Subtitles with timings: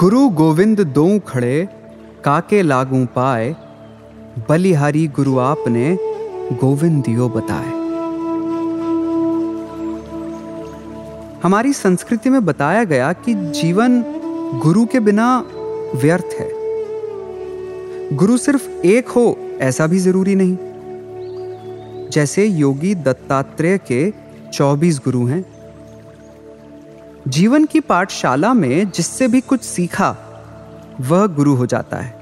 [0.00, 1.68] गुरु गोविंद दो खड़े
[2.24, 3.56] काके लागू पाए,
[4.48, 5.98] बलिहारी गुरु आपने
[6.52, 7.70] गोविंद दियो बताए।
[11.42, 14.02] हमारी संस्कृति में बताया गया कि जीवन
[14.62, 15.44] गुरु के बिना
[15.94, 16.50] व्यर्थ है।
[18.16, 20.56] गुरु सिर्फ़ एक हो, ऐसा भी ज़रूरी नहीं।
[22.10, 24.12] जैसे योगी दत्तात्रेय के
[24.52, 25.59] 24 गुरु हैं
[27.28, 30.16] जीवन की पाठशाला में जिससे भी कुछ सीखा,
[31.00, 32.18] वह गुरु हो जाता है।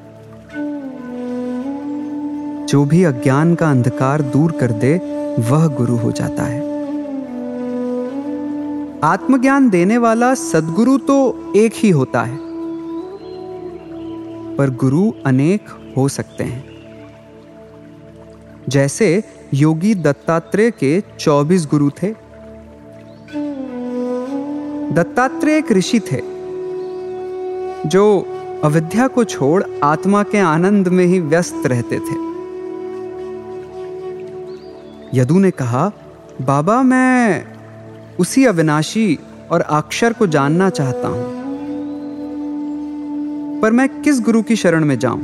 [2.66, 4.96] जो भी अज्ञान का अंधकार दूर कर दे,
[5.50, 6.60] वह गुरु हो जाता है।
[9.04, 12.38] आत्मज्ञान देने वाला सदगुरु तो एक ही होता है,
[14.56, 16.64] पर गुरु अनेक हो सकते हैं।
[18.68, 19.24] जैसे
[19.54, 22.27] योगी दत्तात्रेय के 24 गुरु थे
[24.92, 26.20] दत्तात्रेय एक ऋषि थे,
[27.88, 28.04] जो
[28.64, 32.16] अविद्या को छोड़ आत्मा के आनंद में ही व्यस्त रहते थे।
[35.14, 35.90] यदु ने कहा,
[36.42, 37.44] बाबा, मैं
[38.20, 39.18] उसी अविनाशी
[39.50, 41.26] और अक्षर को जानना चाहता हूँ,
[43.62, 45.22] पर मैं किस गुरु की शरण में जाऊँ,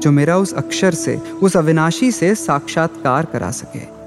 [0.00, 3.99] जो मेरा उस अक्षर से, उस अविनाशी से साक्षात्कार करा सके?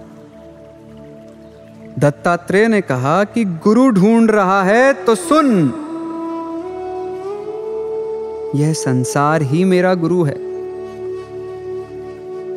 [2.04, 5.50] दत्तात्रेय ने कहा कि गुरु ढूंढ रहा है तो सुन।
[8.56, 10.36] यह संसार ही मेरा गुरु है।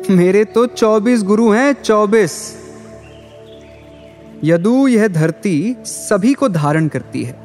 [0.09, 2.35] मेरे तो चौबीस गुरु हैं, चौबीस।
[4.43, 7.35] यदु यह धरती सभी को धारण करती है,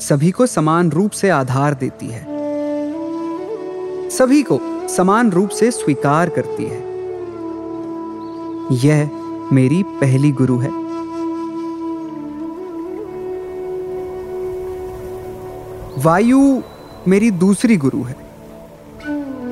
[0.00, 2.24] सभी को समान रूप से आधार देती है,
[4.10, 6.80] सभी को समान रूप से स्वीकार करती है।
[8.84, 9.15] यह
[9.52, 10.68] मेरी पहली गुरु है।
[16.02, 16.62] वायु
[17.08, 18.16] मेरी दूसरी गुरु है।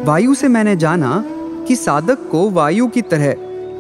[0.05, 1.25] वायु से मैंने जाना
[1.69, 3.33] कि साधक को वायु की तरह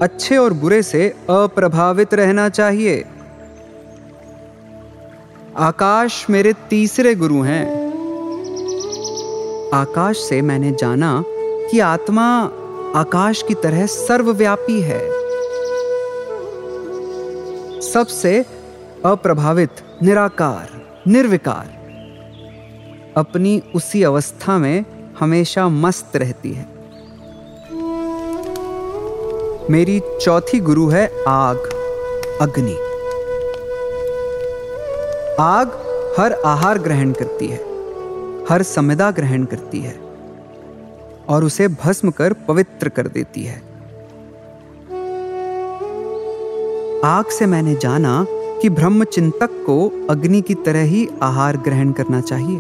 [0.03, 3.05] अच्छे और बुरे से अप्रभावित रहना चाहिए।
[5.57, 7.85] आकाश मेरे तीसरे गुरु हैं।
[9.75, 11.25] आकाश से मैंने जाना
[11.71, 12.51] कि आत्मा
[12.95, 15.24] आकाश की तरह सर्वव्यापी है।
[17.95, 18.47] सबसे
[19.05, 19.71] अप्रभावित,
[20.03, 20.69] निराकार,
[21.07, 21.67] निर्विकार।
[23.17, 24.85] अपनी उसी अवस्था में
[25.21, 26.67] हमेशा मस्त रहती है।
[29.71, 31.57] मेरी चौथी गुरु है आग,
[32.41, 32.75] अग्नि।
[35.41, 35.69] आग
[36.19, 37.59] हर आहार ग्रहण करती है,
[38.45, 40.01] हर संविदा ग्रहण करती है,
[41.29, 43.74] और उसे भस्म कर पवित्र कर देती है।
[47.05, 52.59] आग से मैंने जाना कि ब्रह्मचिंतक को अग्नि की तरह ही आहार ग्रहण करना चाहिए।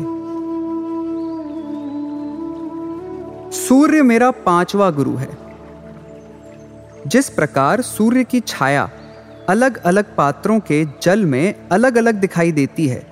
[3.53, 5.39] सूर्य मेरा पांचवा गुरु है।
[7.07, 8.91] जिस प्रकार सूर्य की छाया
[9.49, 13.07] अलग अलग पात्रों के जल में अलग अलग दिखाई देती है,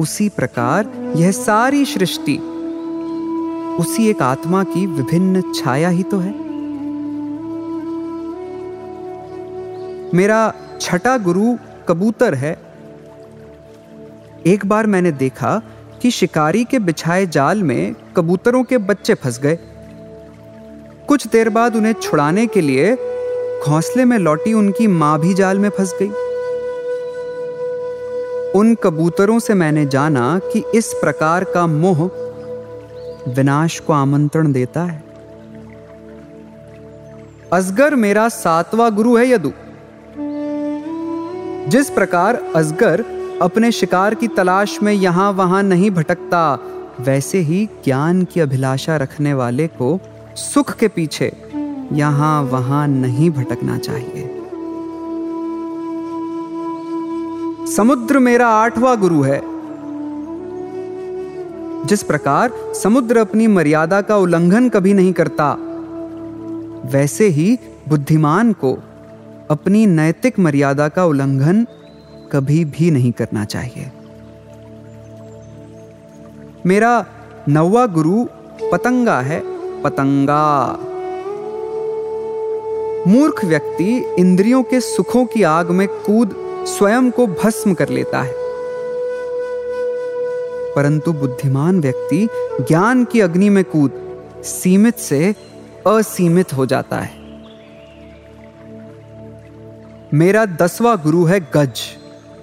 [0.00, 2.38] उसी प्रकार यह सारी सृष्टि,
[3.80, 6.41] उसी एक आत्मा की विभिन्न छाया ही तो है।
[10.14, 11.56] मेरा छठा गुरु
[11.88, 12.58] कबूतर है।
[14.46, 15.60] एक बार मैंने देखा
[16.02, 19.58] कि शिकारी के बिछाए जाल में कबूतरों के बच्चे फंस गए।
[21.08, 22.94] कुछ देर बाद उन्हें छुड़ाने के लिए
[23.64, 26.10] घोंसले में लौटी उनकी माँ भी जाल में फंस गई।
[28.52, 32.04] उन कबूतरों से मैंने जाना कि इस प्रकार का मोह
[33.28, 35.02] विनाश को आमंत्रण देता है।
[37.52, 39.52] असगर मेरा सातवां गुरु है यदु।
[41.68, 43.04] जिस प्रकार अजगर
[43.42, 46.58] अपने शिकार की तलाश में यहाँ वहाँ नहीं भटकता,
[47.00, 49.98] वैसे ही ज्ञान की अभिलाषा रखने वाले को
[50.36, 51.32] सुख के पीछे
[51.92, 54.28] यहाँ वहाँ नहीं भटकना चाहिए।
[57.66, 59.40] समुद्र मेरा आठवां गुरु है।
[61.86, 65.56] जिस प्रकार समुद्र अपनी मर्यादा का उल्लंघन कभी नहीं करता,
[66.92, 67.58] वैसे ही
[67.88, 68.78] बुद्धिमान को
[69.52, 71.66] अपनी नैतिक मर्यादा का उल्लंघन
[72.32, 73.92] कभी भी नहीं करना चाहिए।
[76.66, 77.06] मेरा
[77.48, 78.24] नवा गुरु
[78.72, 79.42] पतंगा है,
[79.82, 80.76] पतंगा।
[83.06, 88.34] मूर्ख व्यक्ति इंद्रियों के सुखों की आग में कूद स्वयं को भस्म कर लेता है।
[90.76, 92.28] परंतु बुद्धिमान व्यक्ति
[92.60, 93.92] ज्ञान की अग्नि में कूद,
[94.44, 95.34] सीमित से
[95.86, 97.21] असीमित हो जाता है।
[100.12, 101.80] मेरा दसवा गुरु है गज।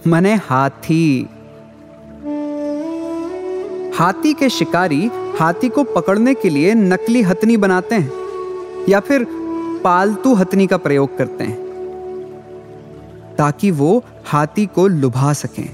[0.08, 1.28] मने हाथी।
[3.96, 8.12] हाथी के शिकारी हाथी को पकड़ने के लिए नकली हथनी बनाते हैं,
[8.90, 9.26] या फिर
[9.84, 11.58] पालतू हथनी का प्रयोग करते हैं,
[13.38, 15.70] ताकि वो हाथी को लुभा सकें।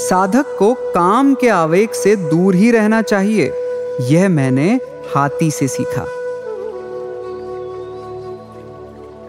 [0.00, 3.52] साधक को काम के आवेग से दूर ही रहना चाहिए,
[4.10, 4.72] यह मैंने
[5.14, 6.06] हाथी से सीखा।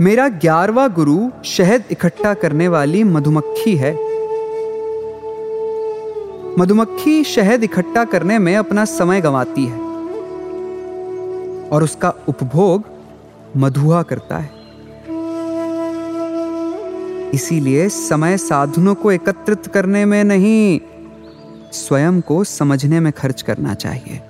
[0.02, 3.92] मेरा ग्यारहवा गुरु शहद इकट्ठा करने वाली मधुमक्खी है।
[6.60, 9.80] मधुमक्खी शहद इकट्ठा करने में अपना समय गंवाती है
[11.70, 12.84] और उसका उपभोग
[13.58, 14.50] मधुआ करता है।
[17.34, 20.80] इसीलिए समय साधनों को एकत्रित करने में नहीं,
[21.74, 24.22] स्वयं को समझने में खर्च करना चाहिए।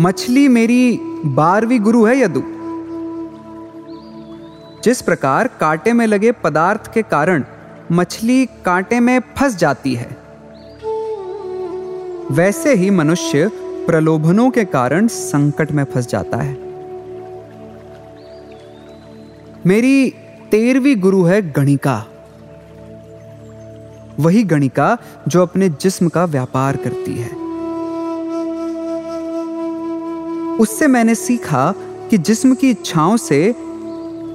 [0.00, 2.42] मछली मेरी बारहवीं गुरु है, यदु।
[4.84, 7.44] जिस प्रकार कांटे में लगे पदार्थ के कारण
[7.92, 10.16] मछली कांटे में फंस जाती है,
[12.30, 13.50] वैसे ही मनुष्य
[13.86, 16.54] प्रलोभनों के कारण संकट में फंस जाता है।
[19.66, 20.10] मेरी
[20.50, 22.04] तेरहवीं गुरु है गणिका।
[24.20, 24.96] वही गणिका
[25.28, 27.51] जो अपने जिस्म का व्यापार करती है।
[30.62, 31.74] उससे मैंने सीखा
[32.10, 33.54] कि जिस्म की इच्छाओं से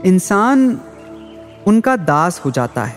[0.06, 0.82] इंसान
[1.68, 2.96] उनका दास हो जाता है।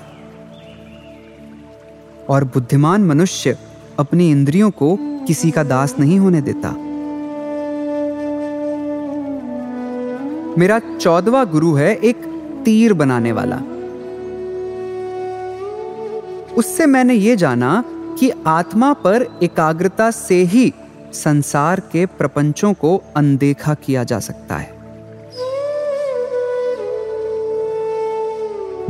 [2.28, 3.58] और बुद्धिमान मनुष्य
[3.98, 6.70] अपनी इंद्रियों को किसी का दास नहीं होने देता।
[10.58, 12.16] मेरा चौदवा गुरु है, एक
[12.64, 13.56] तीर बनाने वाला।
[16.54, 20.72] उससे मैंने ये जाना कि आत्मा पर एकाग्रता से ही
[21.12, 24.80] संसार के प्रपंचों को अनदेखा किया जा सकता है।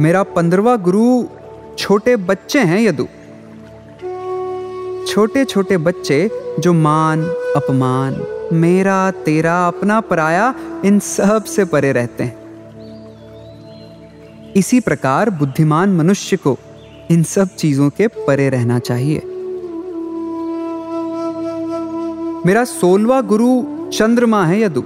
[0.01, 1.25] मेरा पंद्रवा गुरु
[1.79, 3.09] छोटे बच्चे हैं यदु।
[5.07, 7.25] छोटे छोटे बच्चे जो मान,
[7.57, 12.41] अपमान, मेरा, तेरा, अपना पराया, इन सबसे परे रहते हैं।
[14.57, 16.59] इसी प्रकार बुद्धिमान मनुष्य को
[17.11, 19.23] इन सब चीज़ों के परे रहना चाहिए।
[22.47, 24.83] मेरा सोलवा गुरु चंद्रमा है यदु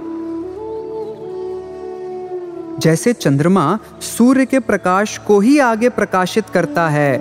[2.79, 7.17] जैसे चंद्रमा सूर्य के प्रकाश को ही आगे प्रकाशित करता है,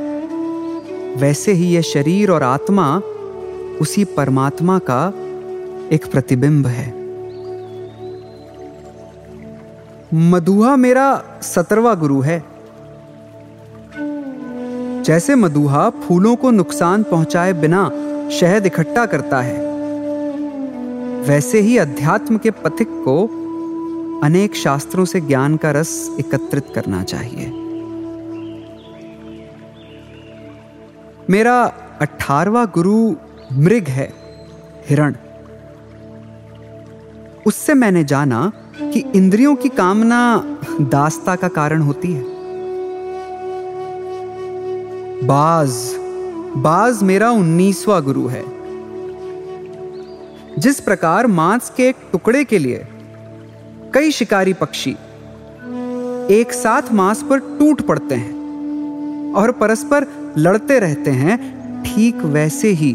[1.16, 3.02] वैसे ही यह शरीर और आत्मा
[3.80, 5.08] उसी परमात्मा का
[5.92, 6.88] एक प्रतिबिंब है।
[10.14, 12.44] मधुहा मेरा सत्रवा गुरु है।
[15.02, 17.90] जैसे मधुहा फूलों को नुकसान पहुँचाए बिना
[18.32, 19.63] शहद इकट्ठा करता है
[21.28, 23.26] वैसे ही अध्यात्म के पथिक को
[24.24, 27.46] अनेक शास्त्रों से ज्ञान का रस एकत्रित करना चाहिए।
[31.30, 33.14] मेरा अठारवा गुरु
[33.52, 34.12] मृग है,
[34.88, 35.14] हिरण।
[37.46, 38.52] उससे मैंने जाना
[38.82, 42.24] कि इंद्रियों की कामना दासता का कारण होती है।
[45.26, 45.94] बाज
[46.56, 48.53] बाज मेरा उन्नीसवा गुरु है।
[50.58, 52.86] जिस प्रकार मांस के एक टुकड़े के लिए
[53.94, 54.90] कई शिकारी पक्षी
[56.30, 60.06] एक साथ मांस पर टूट पड़ते हैं और परस्पर
[60.38, 61.36] लड़ते रहते हैं,
[61.82, 62.92] ठीक वैसे ही।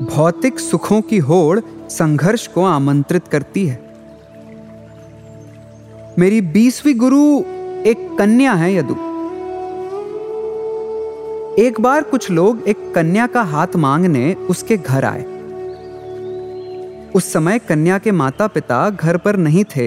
[0.00, 3.78] भौतिक सुखों की होड़ संघर्ष को आमंत्रित करती है।
[6.18, 7.40] मेरी बीसवीं गुरु
[7.82, 8.94] एक कन्या है, यदु।
[11.62, 15.29] एक बार कुछ लोग एक कन्या का हाथ मांगने उसके घर आए।
[17.14, 19.86] उस समय कन्या के माता पिता घर पर नहीं थे।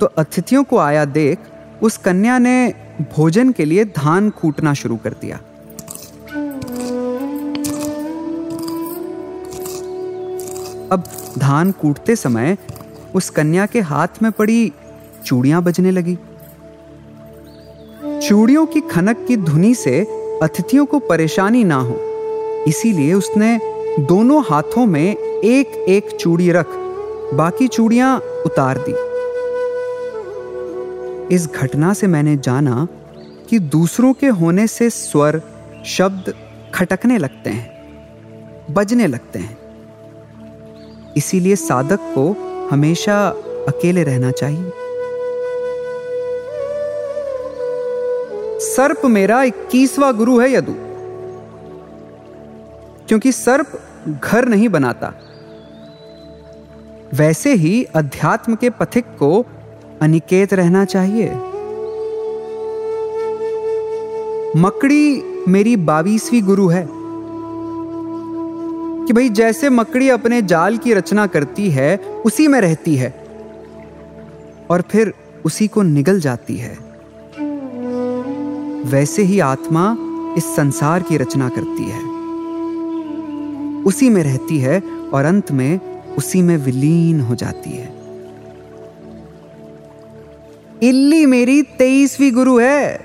[0.00, 1.38] तो अतिथियों को आया देख,
[1.82, 2.74] उस कन्या ने
[3.12, 5.36] भोजन के लिए धान कूटना शुरू कर दिया।
[10.92, 11.04] अब
[11.38, 12.56] धान कूटते समय
[13.14, 14.72] उस कन्या के हाथ में पड़ी
[15.24, 16.16] चूड़ियाँ बजने लगी।
[18.20, 20.00] चूड़ियों की खनक की धुनी से
[20.42, 21.96] अतिथियों को परेशानी ना हो,
[22.68, 23.58] इसीलिए उसने
[24.00, 26.66] दोनों हाथों में एक एक चूड़ी रख,
[27.34, 28.92] बाकी चूड़ियाँ उतार दी।
[31.34, 32.88] इस घटना से मैंने जाना
[33.50, 35.42] कि दूसरों के होने से स्वर,
[35.86, 36.34] शब्द
[36.74, 39.58] खटकने लगते हैं, बजने लगते हैं।
[41.16, 42.36] इसीलिए साधक को
[42.70, 43.28] हमेशा
[43.68, 44.70] अकेले रहना चाहिए।
[48.60, 50.85] सर्प मेरा इक्कीसवा गुरु है यदु।
[53.08, 53.80] क्योंकि सर्प
[54.24, 55.12] घर नहीं बनाता।
[57.14, 59.46] वैसे ही अध्यात्म के पथिक को
[60.02, 61.30] अनिकेत रहना चाहिए।
[64.56, 66.88] मकड़ी मेरी बावीसवीं गुरु है।
[69.06, 73.26] कि भाई जैसे मकड़ी अपने जाल की रचना करती है, उसी में रहती है।
[74.70, 76.78] और फिर उसी को निगल जाती है।
[78.82, 79.96] वैसे ही आत्मा
[80.38, 82.15] इस संसार की रचना करती है।
[83.86, 85.80] उसी में रहती है और अंत में
[86.18, 87.96] उसी में विलीन हो जाती है।
[90.82, 93.00] इल्ली मेरी तेईसवीं गुरु है।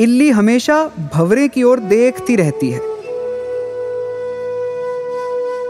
[0.00, 2.80] इल्ली हमेशा भवरे की ओर देखती रहती है।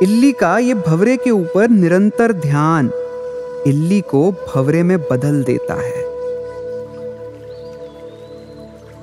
[0.02, 2.90] इल्ली का ये भवरे के ऊपर निरंतर ध्यान
[3.66, 6.02] इल्ली को भवरे में बदल देता है।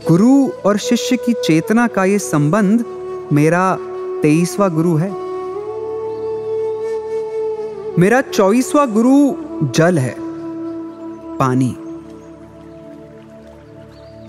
[0.08, 2.86] गुरु और शिष्य की चेतना का ये संबंध
[3.34, 3.78] मेरा
[4.24, 5.12] तेईसवा गुरु है।
[8.00, 9.36] मेरा चौबीसवा गुरु
[9.70, 10.16] जल है,
[11.38, 11.78] पानी।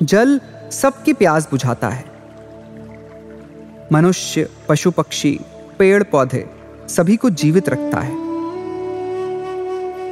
[0.03, 0.41] जल
[0.73, 2.05] सबकी प्यास बुझाता है।
[3.93, 5.41] मनुष्य, पशु पक्षी,
[5.79, 6.51] पेड़ पौधे
[6.89, 8.15] सभी को जीवित रखता है।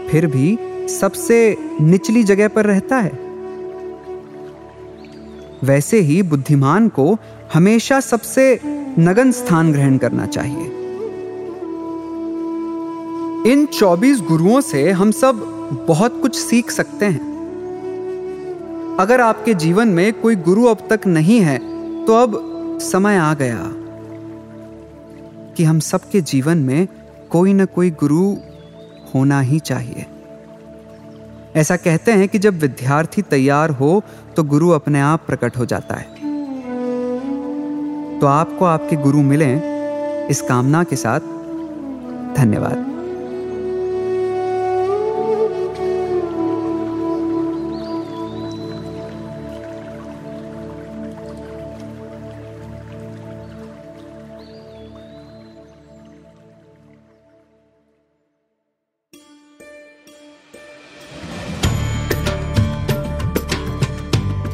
[0.09, 0.59] फिर भी
[0.89, 3.13] सबसे निचली जगह पर रहता है।
[5.65, 7.17] वैसे ही बुद्धिमान को
[7.55, 8.61] हमेशा सबसे
[8.99, 10.65] नगन स्थान ग्रहण करना चाहिए।
[13.53, 15.41] इन 24 गुरुओं से हम सब
[15.89, 17.31] बहुत कुछ सीख सकते हैं।
[19.01, 21.59] अगर आपके जीवन में कोई गुरु अब तक नहीं है
[22.05, 22.39] तो अब
[22.83, 23.61] समय आ गया
[25.57, 26.89] कि हम सबके जीवन में
[27.31, 28.37] कोई ना कोई गुरु
[29.15, 30.07] होना ही चाहिए।
[31.57, 34.03] ऐसा कहते हैं कि जब विद्यार्थी तैयार हो
[34.37, 36.12] तो गुरु अपने आप प्रकट हो जाता है।
[38.23, 41.21] तो आपको आपके गुरु मिलें इस कामना के साथ।
[42.37, 42.91] धन्यवाद।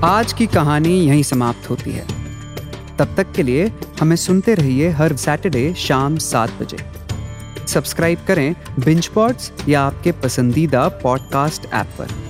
[0.05, 2.18] आज की कहानी यहीं समाप्त होती है।
[2.99, 6.79] तब तक के लिए हमें सुनते रहिए हर सैटरडे शाम सात बजे।
[7.69, 12.28] सब्सक्राइब करें बिंच पॉड्स या आपके पसंदीदा पॉडकास्ट ऐप पर।